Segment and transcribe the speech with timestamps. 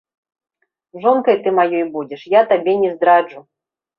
[1.03, 3.45] Жонкай ты маёй будзеш, я табе не здраджу.